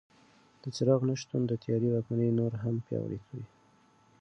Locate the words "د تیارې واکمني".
1.47-2.29